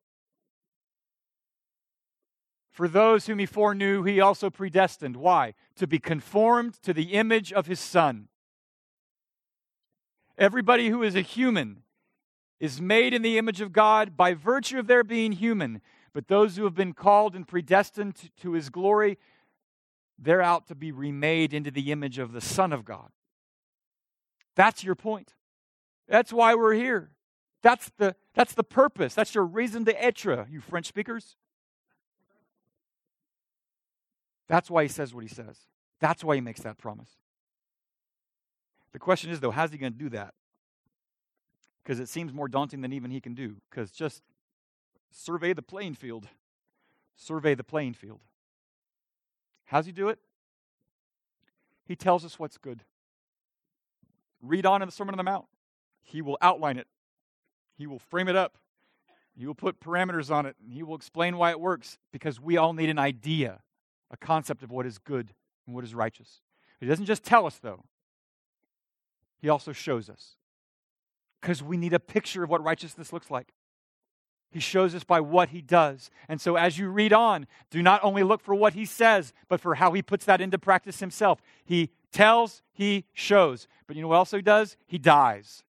[2.75, 5.15] For those whom he foreknew, he also predestined.
[5.15, 5.53] Why?
[5.77, 8.27] To be conformed to the image of his Son
[10.37, 11.83] Everybody who is a human
[12.59, 15.81] is made in the image of God by virtue of their being human.
[16.13, 19.17] But those who have been called and predestined to, his glory,
[20.17, 23.09] they're out to be remade into the image of the Son of God.
[24.55, 25.33] That's your point.
[26.07, 27.11] That's why we're here.
[27.61, 29.13] That's the, that's the purpose.
[29.13, 31.35] That's your raison d'etre, you French speakers.
[34.47, 35.57] That's why he says what he says.
[35.99, 37.09] That's why he makes that promise.
[38.93, 40.33] The question is, though, how's he going to do that?
[41.83, 43.57] Because it seems more daunting than even he can do.
[43.69, 44.23] Because just
[45.11, 46.27] survey the playing field.
[47.15, 48.21] Survey the playing field.
[49.65, 50.19] How's he do it?
[51.85, 52.83] He tells us what's good.
[54.41, 55.45] Read on in the Sermon on the Mount.
[56.03, 56.87] He will outline it,
[57.77, 58.57] he will frame it up,
[59.35, 62.57] he will put parameters on it, and he will explain why it works because we
[62.57, 63.61] all need an idea,
[64.15, 65.33] a concept of what is good
[65.65, 66.41] and what is righteous.
[66.79, 67.83] He doesn't just tell us, though,
[69.41, 70.35] he also shows us.
[71.41, 73.53] Because we need a picture of what righteousness looks like.
[74.51, 76.09] He shows us by what he does.
[76.29, 79.59] And so as you read on, do not only look for what he says, but
[79.59, 81.41] for how he puts that into practice himself.
[81.65, 83.67] He tells, he shows.
[83.85, 84.77] But you know what else he does?
[84.87, 85.63] He dies.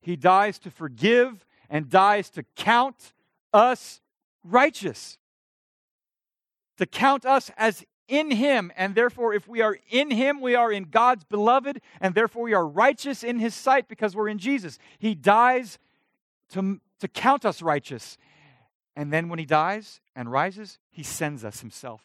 [0.00, 3.12] He dies to forgive and dies to count
[3.52, 4.00] us
[4.42, 5.18] righteous.
[6.78, 10.70] To count us as in him, and therefore, if we are in him, we are
[10.70, 14.78] in God's beloved, and therefore we are righteous in his sight because we're in Jesus.
[14.98, 15.78] He dies
[16.50, 18.18] to, to count us righteous.
[18.96, 22.02] And then when he dies and rises, he sends us himself.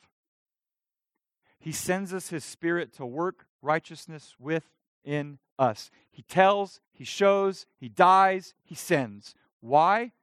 [1.60, 5.92] He sends us his spirit to work righteousness within us.
[6.10, 9.36] He tells, he shows, he dies, he sends.
[9.60, 10.14] Why?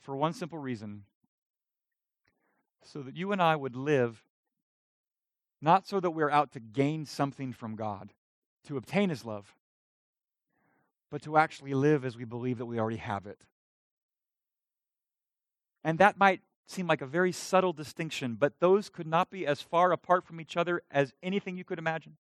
[0.00, 1.04] For one simple reason
[2.86, 4.24] so that you and I would live
[5.64, 8.12] not so that we're out to gain something from God,
[8.66, 9.54] to obtain his love,
[11.10, 13.38] but to actually live as we believe that we already have it.
[15.82, 19.62] And that might seem like a very subtle distinction, but those could not be as
[19.62, 22.16] far apart from each other as anything you could imagine.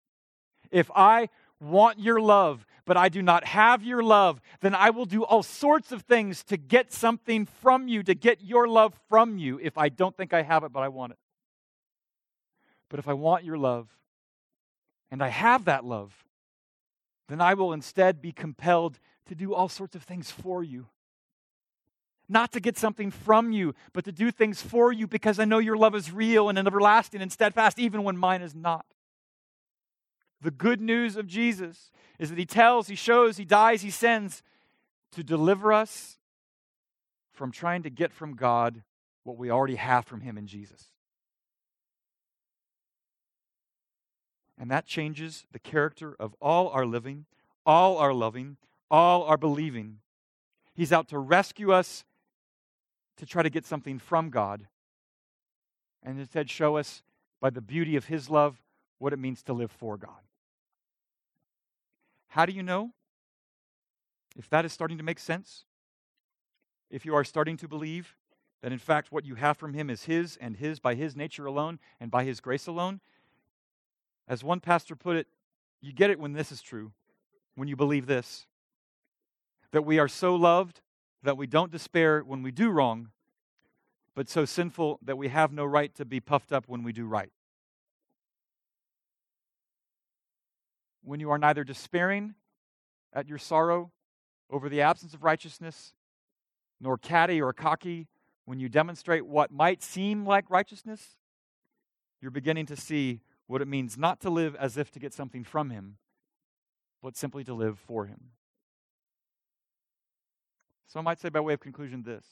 [0.71, 1.29] If I
[1.63, 5.43] want your love, but I do not have your love, then I will do all
[5.43, 9.77] sorts of things to get something from you, to get your love from you, if
[9.77, 11.17] I don't think I have it, but I want it.
[12.89, 13.87] But if I want your love,
[15.09, 16.25] and I have that love,
[17.29, 20.87] then I will instead be compelled to do all sorts of things for you.
[22.27, 25.59] Not to get something from you, but to do things for you because I know
[25.59, 28.85] your love is real and everlasting and steadfast, even when mine is not.
[30.43, 31.89] The good news of Jesus
[32.19, 34.43] is that he tells, he shows, he dies, he sends
[35.13, 36.19] to deliver us
[37.31, 38.83] from trying to get from God
[39.23, 40.89] what we already have from him in Jesus.
[44.59, 47.25] And that changes the character of all our living,
[47.65, 48.57] all our loving,
[48.91, 49.99] all our believing.
[50.73, 52.03] He's out to rescue us
[53.17, 54.67] to try to get something from God,
[56.01, 57.01] and instead show us
[57.39, 58.61] by the beauty of His love
[58.97, 60.09] what it means to live for God.
[62.33, 62.89] How do you know
[64.35, 65.65] if that is starting to make sense?
[66.89, 68.15] If you are starting to believe
[68.63, 71.45] that in fact what you have from Him is His and His by His nature
[71.45, 73.01] alone and by His grace alone?
[74.27, 75.27] As one pastor put it,
[75.79, 76.91] you get it when this is true,
[77.53, 78.47] when you believe this
[79.69, 80.81] that we are so loved
[81.21, 83.09] that we don't despair when we do wrong,
[84.15, 87.05] but so sinful that we have no right to be puffed up when we do
[87.05, 87.31] right.
[91.03, 92.35] When you are neither despairing
[93.13, 93.91] at your sorrow
[94.49, 95.93] over the absence of righteousness,
[96.79, 98.07] nor catty or cocky
[98.45, 101.15] when you demonstrate what might seem like righteousness,
[102.21, 105.43] you're beginning to see what it means not to live as if to get something
[105.43, 105.97] from Him,
[107.01, 108.31] but simply to live for Him.
[110.87, 112.25] So I might say, by way of conclusion, this.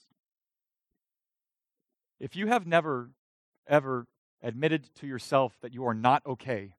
[2.20, 3.10] If you have never,
[3.68, 4.06] ever
[4.44, 6.76] admitted to yourself that you are not okay,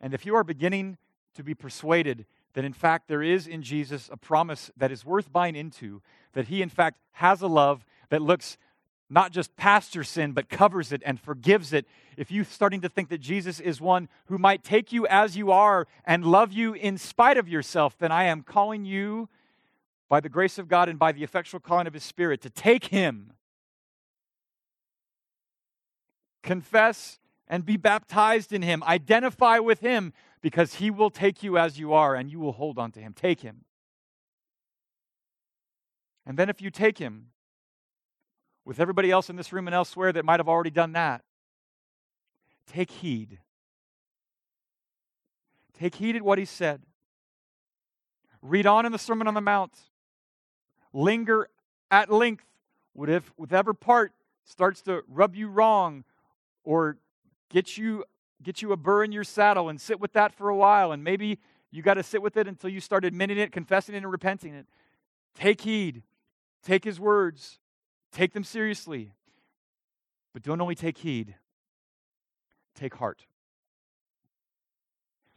[0.00, 0.98] and if you are beginning
[1.34, 5.32] to be persuaded that in fact there is in Jesus a promise that is worth
[5.32, 6.00] buying into,
[6.32, 8.56] that he in fact has a love that looks
[9.08, 11.86] not just past your sin, but covers it and forgives it,
[12.16, 15.50] if you're starting to think that Jesus is one who might take you as you
[15.52, 19.28] are and love you in spite of yourself, then I am calling you
[20.08, 22.86] by the grace of God and by the effectual calling of His Spirit to take
[22.86, 23.32] Him.
[26.42, 27.18] Confess
[27.48, 28.82] and be baptized in him.
[28.84, 32.78] Identify with him because he will take you as you are and you will hold
[32.78, 33.12] on to him.
[33.12, 33.64] Take him.
[36.24, 37.26] And then if you take him
[38.64, 41.22] with everybody else in this room and elsewhere that might have already done that,
[42.66, 43.38] take heed.
[45.78, 46.82] Take heed at what he said.
[48.42, 49.72] Read on in the Sermon on the Mount.
[50.92, 51.48] Linger
[51.90, 52.44] at length
[53.04, 54.12] if, whatever part
[54.44, 56.04] starts to rub you wrong
[56.64, 56.96] or
[57.50, 58.04] get you
[58.42, 61.02] get you a burr in your saddle and sit with that for a while and
[61.02, 61.38] maybe
[61.70, 64.54] you got to sit with it until you start admitting it confessing it and repenting
[64.54, 64.66] it.
[65.34, 66.02] Take heed.
[66.62, 67.58] Take his words.
[68.12, 69.12] Take them seriously.
[70.32, 71.34] But don't only take heed.
[72.74, 73.26] Take heart.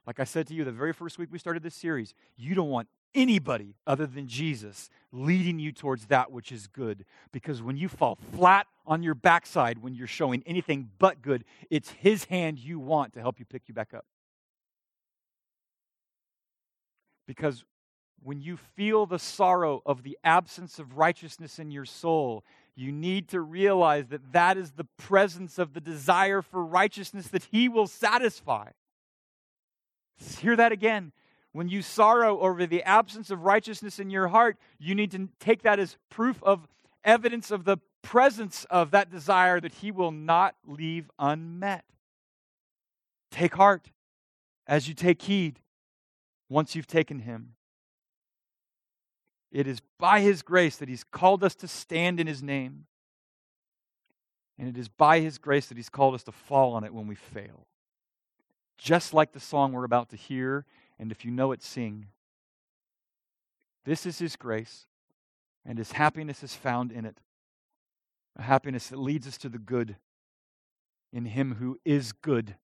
[0.05, 2.69] Like i said to you the very first week we started this series you don't
[2.69, 7.05] want anybody other than Jesus leading you towards that which is good.
[7.31, 11.91] Because when you fall flat on your backside, when you're showing anything but good, it's
[11.91, 14.05] His hand you want to help you pick you back up.
[17.27, 17.63] Because
[18.23, 22.43] when you feel the sorrow of the absence of righteousness in your soul,
[22.75, 27.47] you need to realize that that is the presence of the desire for righteousness that
[27.51, 28.71] He will satisfy.
[30.39, 31.13] Hear that again
[31.51, 35.63] when you sorrow over the absence of righteousness in your heart, you need to take
[35.63, 36.67] that as proof of
[37.03, 41.83] evidence of the presence of that desire that He will not leave unmet.
[43.31, 43.89] Take heart
[44.67, 45.59] as you take heed
[46.49, 47.53] once you've taken Him.
[49.51, 52.85] It is by His grace that He's called us to stand in His name.
[54.59, 57.07] And it is by His grace that He's called us to fall on it when
[57.07, 57.65] we fail.
[58.77, 60.65] Just like the song we're about to hear,
[60.99, 62.07] and if you know it, sing.
[63.85, 64.87] This is His grace,
[65.65, 67.19] and His happiness is found in it.
[68.37, 69.95] A happiness that leads us to the good
[71.11, 72.55] in Him who is good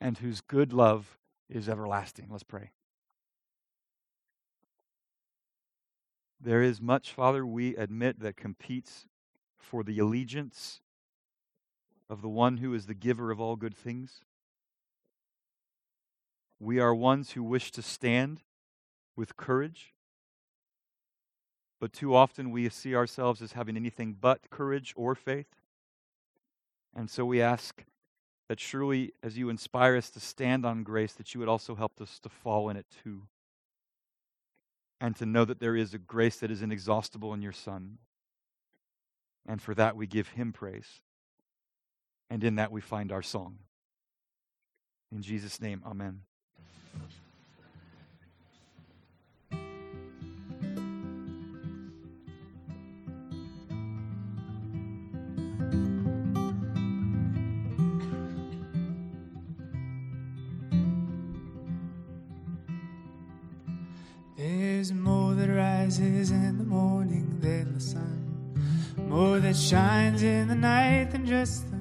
[0.00, 1.18] and whose good love
[1.48, 2.28] is everlasting.
[2.30, 2.70] Let's pray.
[6.40, 9.06] There is much, Father, we admit, that competes
[9.58, 10.80] for the allegiance
[12.08, 14.20] of the one who is the giver of all good things.
[16.58, 18.40] We are ones who wish to stand
[19.14, 19.94] with courage,
[21.80, 25.54] but too often we see ourselves as having anything but courage or faith.
[26.94, 27.84] And so we ask
[28.48, 32.00] that surely, as you inspire us to stand on grace, that you would also help
[32.00, 33.22] us to fall in it too
[35.00, 37.98] and to know that there is a grace that is inexhaustible in your Son.
[39.46, 41.00] And for that we give him praise.
[42.30, 43.58] And in that we find our song.
[45.12, 46.22] In Jesus' name, amen.
[65.86, 68.20] Rises in the morning than the sun,
[69.08, 71.75] more that shines in the night than just the